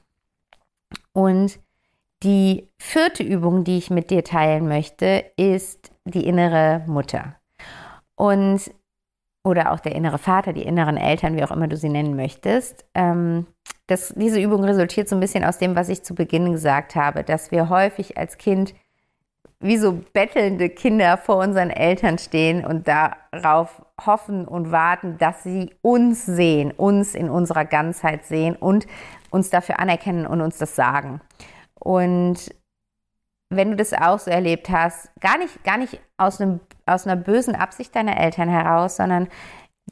[1.12, 1.58] Und
[2.22, 7.36] die vierte Übung, die ich mit dir teilen möchte, ist die innere Mutter.
[8.14, 8.70] Und
[9.42, 12.84] oder auch der innere Vater, die inneren Eltern, wie auch immer du sie nennen möchtest.
[12.94, 13.46] Ähm,
[13.86, 17.24] das, diese Übung resultiert so ein bisschen aus dem, was ich zu Beginn gesagt habe,
[17.24, 18.74] dass wir häufig als Kind
[19.60, 25.74] wie so bettelnde Kinder vor unseren Eltern stehen und darauf hoffen und warten, dass sie
[25.82, 28.86] uns sehen, uns in unserer Ganzheit sehen und
[29.30, 31.20] uns dafür anerkennen und uns das sagen.
[31.74, 32.54] Und
[33.50, 37.16] wenn du das auch so erlebt hast, gar nicht, gar nicht aus, einem, aus einer
[37.16, 39.28] bösen Absicht deiner Eltern heraus, sondern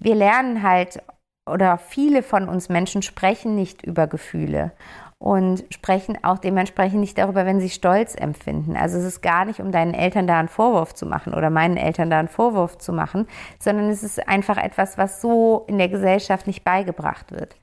[0.00, 1.02] wir lernen halt
[1.50, 4.72] oder viele von uns Menschen sprechen nicht über Gefühle
[5.18, 8.76] und sprechen auch dementsprechend nicht darüber, wenn sie Stolz empfinden.
[8.76, 11.76] Also es ist gar nicht, um deinen Eltern da einen Vorwurf zu machen oder meinen
[11.76, 13.26] Eltern da einen Vorwurf zu machen,
[13.58, 17.56] sondern es ist einfach etwas, was so in der Gesellschaft nicht beigebracht wird.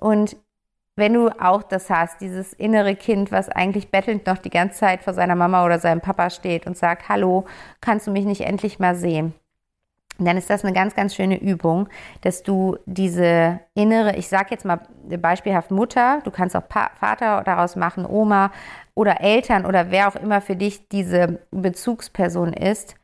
[0.00, 0.36] Und
[0.96, 5.02] wenn du auch das hast, dieses innere Kind, was eigentlich bettelnd noch die ganze Zeit
[5.02, 7.44] vor seiner Mama oder seinem Papa steht und sagt, hallo,
[7.80, 9.34] kannst du mich nicht endlich mal sehen?
[10.18, 11.88] Dann ist das eine ganz, ganz schöne Übung,
[12.20, 17.42] dass du diese innere, ich sage jetzt mal beispielhaft Mutter, du kannst auch pa Vater
[17.44, 18.52] daraus machen, Oma
[18.94, 22.94] oder Eltern oder wer auch immer für dich diese Bezugsperson ist,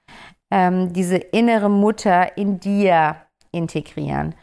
[0.53, 3.16] ähm, diese innere Mutter in dir
[3.51, 4.35] integrieren.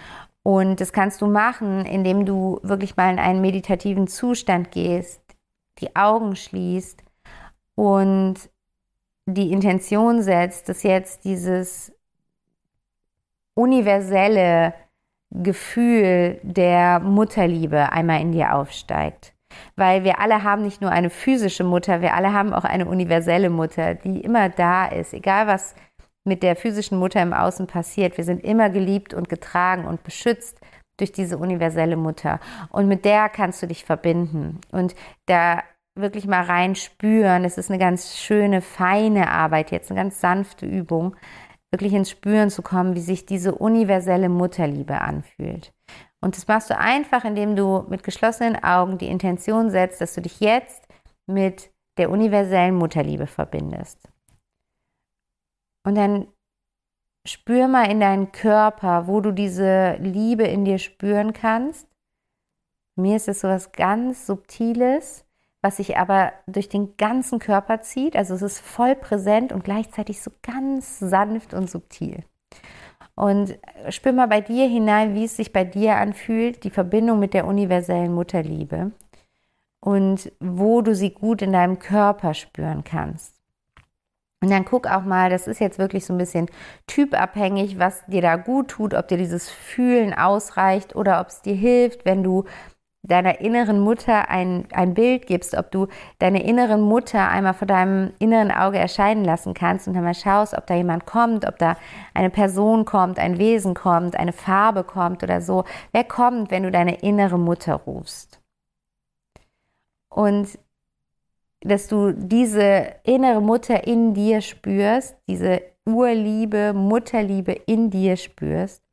[0.44, 5.22] Und das kannst du machen, indem du wirklich mal in einen meditativen Zustand gehst,
[5.80, 7.04] die Augen schließt
[7.76, 8.36] und
[9.26, 11.94] die Intention setzt, dass jetzt dieses
[13.58, 14.74] universelle
[15.32, 19.34] Gefühl der Mutterliebe einmal in dir aufsteigt.
[19.76, 23.50] Weil wir alle haben nicht nur eine physische Mutter, wir alle haben auch eine universelle
[23.50, 25.76] Mutter, die immer da ist, egal was
[26.24, 28.18] mit der physischen Mutter im Außen passiert.
[28.18, 30.60] Wir sind immer geliebt und getragen und beschützt
[30.98, 32.40] durch diese universelle Mutter.
[32.70, 35.64] Und mit der kannst du dich verbinden und da
[35.96, 37.44] wirklich mal rein spüren.
[37.44, 41.16] Es ist eine ganz schöne, feine Arbeit jetzt, eine ganz sanfte Übung,
[41.72, 45.74] wirklich ins Spüren zu kommen, wie sich diese universelle Mutterliebe anfühlt.
[46.22, 50.22] Und das machst du einfach, indem du mit geschlossenen Augen die Intention setzt, dass du
[50.22, 50.88] dich jetzt
[51.28, 54.10] mit der universellen Mutterliebe verbindest.
[55.86, 56.28] Und dann
[57.28, 61.88] spür mal in deinen Körper, wo du diese Liebe in dir spüren kannst.
[62.98, 65.27] Mir ist es so was ganz Subtiles
[65.62, 68.16] was sich aber durch den ganzen Körper zieht.
[68.16, 72.24] Also es ist voll präsent und gleichzeitig so ganz sanft und subtil.
[73.16, 73.58] Und
[73.90, 77.48] spür mal bei dir hinein, wie es sich bei dir anfühlt, die Verbindung mit der
[77.48, 78.92] universellen Mutterliebe
[79.80, 83.34] und wo du sie gut in deinem Körper spüren kannst.
[84.40, 86.48] Und dann guck auch mal, das ist jetzt wirklich so ein bisschen
[86.86, 91.56] typabhängig, was dir da gut tut, ob dir dieses Fühlen ausreicht oder ob es dir
[91.56, 92.46] hilft, wenn du
[93.08, 95.88] deiner inneren Mutter ein, ein Bild gibst, ob du
[96.20, 100.54] deine innere Mutter einmal vor deinem inneren Auge erscheinen lassen kannst und dann mal schaust,
[100.56, 101.78] ob da jemand kommt, ob da
[102.14, 105.64] eine Person kommt, ein Wesen kommt, eine Farbe kommt oder so.
[105.92, 108.42] Wer kommt, wenn du deine innere Mutter rufst?
[110.10, 110.60] Und
[111.62, 118.84] dass du diese innere Mutter in dir spürst, diese Urliebe, Mutterliebe in dir spürst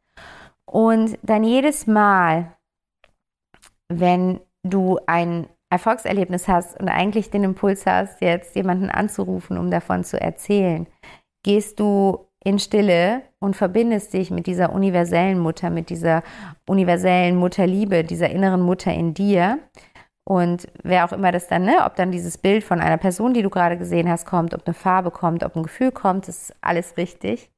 [0.64, 2.54] und dann jedes Mal,
[3.88, 10.05] wenn du ein Erfolgserlebnis hast und eigentlich den Impuls hast, jetzt jemanden anzurufen, um davon
[10.05, 10.87] zu erzählen,
[11.42, 16.23] gehst du in Stille und verbindest dich mit dieser universellen Mutter, mit dieser
[16.68, 19.59] universellen Mutterliebe, dieser inneren Mutter in dir.
[20.27, 23.42] Und wer auch immer das dann, ne, ob dann dieses Bild von einer Person, die
[23.42, 26.97] du gerade gesehen hast, kommt, ob eine Farbe kommt, ob ein Gefühl kommt, ist alles
[26.97, 27.51] richtig.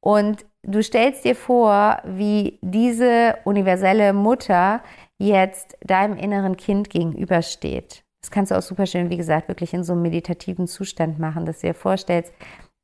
[0.00, 4.82] Und du stellst dir vor, wie diese universelle Mutter
[5.20, 8.04] jetzt deinem inneren Kind gegenübersteht.
[8.20, 11.46] Das kannst du auch super schön, wie gesagt, wirklich in so einem meditativen Zustand machen,
[11.46, 12.32] dass du dir vorstellst,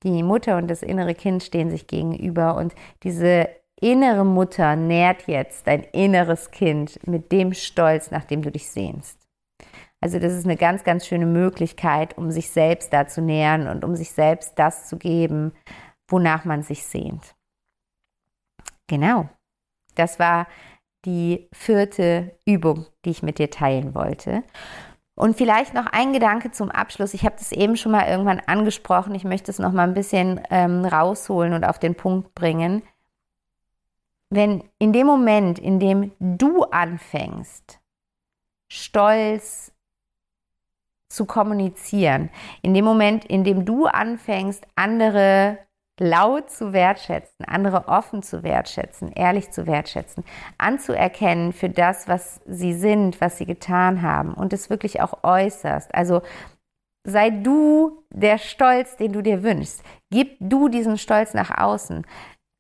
[0.03, 3.49] die Mutter und das innere Kind stehen sich gegenüber und diese
[3.81, 9.19] innere Mutter nährt jetzt dein inneres Kind mit dem Stolz, nach dem du dich sehnst.
[10.01, 13.85] Also das ist eine ganz, ganz schöne Möglichkeit, um sich selbst da zu nähern und
[13.85, 15.53] um sich selbst das zu geben,
[16.09, 17.35] wonach man sich sehnt.
[18.87, 19.29] Genau.
[19.95, 20.47] Das war
[21.07, 24.43] die vierte Übung, die ich mit dir teilen wollte.
[25.15, 27.15] Und vielleicht noch ein Gedanke zum Abschluss.
[27.15, 29.15] Ich habe das eben schon mal irgendwann angesprochen.
[29.15, 32.83] Ich möchte es noch mal ein bisschen ähm, rausholen und auf den Punkt bringen.
[34.29, 37.81] Wenn in dem Moment, in dem du anfängst,
[38.69, 39.73] Stolz
[41.09, 42.29] zu kommunizieren,
[42.61, 45.59] in dem Moment, in dem du anfängst, andere
[45.99, 50.25] laut zu wertschätzen, andere offen zu wertschätzen, ehrlich zu wertschätzen,
[50.59, 55.95] anzuerkennen für das, was sie sind, was sie getan haben und es wirklich auch äußerst.
[55.95, 56.23] Also
[57.05, 59.83] sei du der Stolz, den du dir wünschst.
[60.11, 62.07] Gib du diesen Stolz nach außen.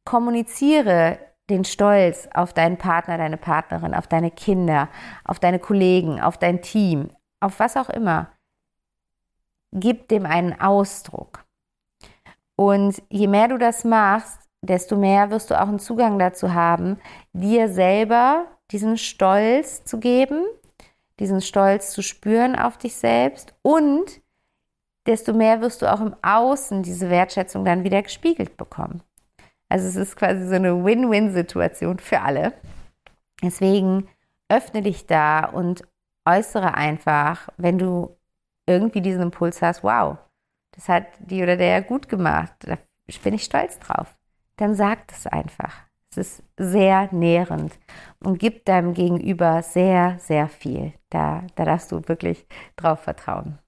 [0.04, 1.18] Kommuniziere
[1.50, 4.88] den Stolz auf deinen Partner, deine Partnerin, auf deine Kinder,
[5.24, 8.30] auf deine Kollegen, auf dein Team, auf was auch immer.
[9.72, 11.45] Gib dem einen Ausdruck.
[12.56, 16.98] Und je mehr du das machst, desto mehr wirst du auch einen Zugang dazu haben,
[17.32, 20.42] dir selber diesen Stolz zu geben,
[21.20, 24.20] diesen Stolz zu spüren auf dich selbst und
[25.06, 29.02] desto mehr wirst du auch im Außen diese Wertschätzung dann wieder gespiegelt bekommen.
[29.68, 32.52] Also es ist quasi so eine Win-Win-Situation für alle.
[33.42, 34.08] Deswegen
[34.48, 35.82] öffne dich da und
[36.24, 38.16] äußere einfach, wenn du
[38.66, 40.18] irgendwie diesen Impuls hast, wow,
[40.76, 42.76] das hat die oder der gut gemacht, da
[43.22, 44.14] bin ich stolz drauf.
[44.56, 45.74] Dann sag es einfach.
[46.10, 47.72] Es ist sehr nährend
[48.20, 50.92] und gibt deinem Gegenüber sehr, sehr viel.
[51.10, 53.58] Da, da darfst du wirklich drauf vertrauen.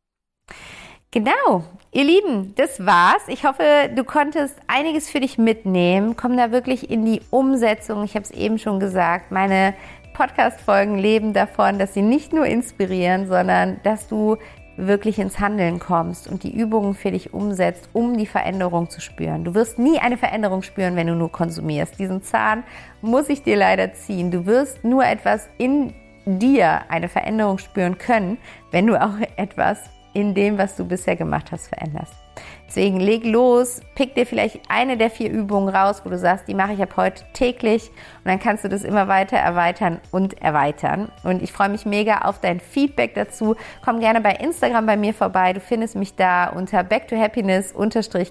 [1.10, 3.28] Genau, ihr Lieben, das war's.
[3.28, 6.16] Ich hoffe, du konntest einiges für dich mitnehmen.
[6.16, 8.04] Komm da wirklich in die Umsetzung.
[8.04, 9.74] Ich habe es eben schon gesagt, meine
[10.12, 14.36] Podcast-Folgen leben davon, dass sie nicht nur inspirieren, sondern dass du
[14.78, 19.44] wirklich ins Handeln kommst und die Übungen für dich umsetzt, um die Veränderung zu spüren.
[19.44, 21.98] Du wirst nie eine Veränderung spüren, wenn du nur konsumierst.
[21.98, 22.62] Diesen Zahn
[23.02, 24.30] muss ich dir leider ziehen.
[24.30, 25.92] Du wirst nur etwas in
[26.24, 28.38] dir, eine Veränderung spüren können,
[28.70, 29.78] wenn du auch etwas
[30.12, 32.27] in dem, was du bisher gemacht hast, veränderst.
[32.68, 36.54] Deswegen leg los, pick dir vielleicht eine der vier Übungen raus, wo du sagst, die
[36.54, 41.10] mache ich ab heute täglich und dann kannst du das immer weiter erweitern und erweitern.
[41.24, 43.56] Und ich freue mich mega auf dein Feedback dazu.
[43.82, 45.54] Komm gerne bei Instagram bei mir vorbei.
[45.54, 47.74] Du findest mich da unter back to happiness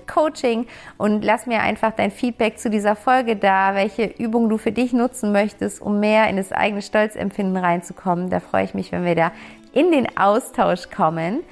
[0.05, 4.71] coaching und lass mir einfach dein Feedback zu dieser Folge da, welche Übung du für
[4.71, 8.29] dich nutzen möchtest, um mehr in das eigene Stolzempfinden reinzukommen.
[8.29, 9.31] Da freue ich mich, wenn wir da
[9.73, 11.43] in den Austausch kommen.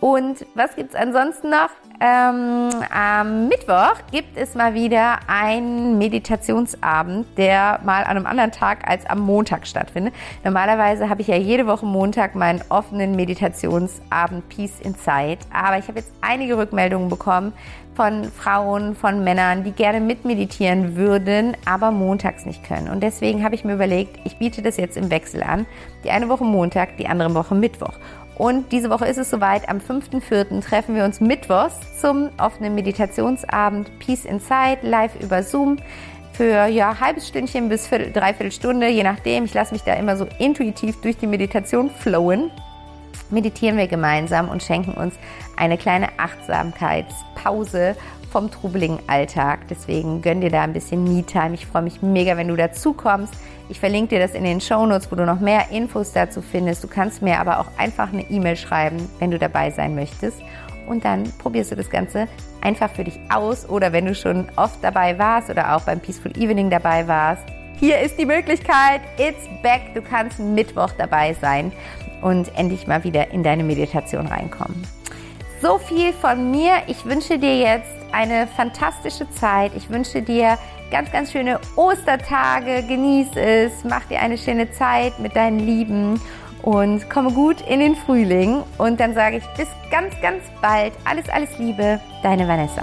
[0.00, 1.70] Und was gibt es ansonsten noch?
[2.00, 8.86] Ähm, am Mittwoch gibt es mal wieder einen Meditationsabend, der mal an einem anderen Tag
[8.86, 10.12] als am Montag stattfindet.
[10.42, 15.38] Normalerweise habe ich ja jede Woche Montag meinen offenen Meditationsabend Peace Inside.
[15.52, 17.54] Aber ich habe jetzt einige Rückmeldungen bekommen
[17.94, 22.88] von Frauen, von Männern, die gerne mitmeditieren würden, aber montags nicht können.
[22.88, 25.64] Und deswegen habe ich mir überlegt, ich biete das jetzt im Wechsel an.
[26.02, 27.94] Die eine Woche Montag, die andere Woche Mittwoch.
[28.36, 29.68] Und diese Woche ist es soweit.
[29.68, 30.60] Am 5.4.
[30.60, 35.78] treffen wir uns mittwochs zum offenen Meditationsabend Peace Inside live über Zoom
[36.32, 39.44] für ja halbes Stündchen bis Viertel, dreiviertel Stunde, je nachdem.
[39.44, 42.50] Ich lasse mich da immer so intuitiv durch die Meditation flowen.
[43.30, 45.14] Meditieren wir gemeinsam und schenken uns
[45.56, 47.96] eine kleine Achtsamkeitspause
[48.30, 49.60] vom trubeligen Alltag.
[49.70, 51.54] Deswegen gönn dir da ein bisschen Me-Time.
[51.54, 53.32] Ich freue mich mega, wenn du dazu kommst.
[53.68, 56.82] Ich verlinke dir das in den Show Notes, wo du noch mehr Infos dazu findest.
[56.82, 60.38] Du kannst mir aber auch einfach eine E-Mail schreiben, wenn du dabei sein möchtest.
[60.86, 62.28] Und dann probierst du das Ganze
[62.60, 63.68] einfach für dich aus.
[63.68, 67.44] Oder wenn du schon oft dabei warst oder auch beim Peaceful Evening dabei warst,
[67.78, 69.00] hier ist die Möglichkeit.
[69.16, 69.94] It's back.
[69.94, 71.72] Du kannst Mittwoch dabei sein
[72.20, 74.82] und endlich mal wieder in deine Meditation reinkommen.
[75.64, 76.82] So viel von mir.
[76.88, 79.72] Ich wünsche dir jetzt eine fantastische Zeit.
[79.74, 80.58] Ich wünsche dir
[80.90, 82.82] ganz, ganz schöne Ostertage.
[82.86, 83.72] Genieß es.
[83.82, 86.20] Mach dir eine schöne Zeit mit deinen Lieben
[86.60, 88.62] und komme gut in den Frühling.
[88.76, 90.92] Und dann sage ich bis ganz, ganz bald.
[91.06, 91.98] Alles, alles Liebe.
[92.22, 92.82] Deine Vanessa.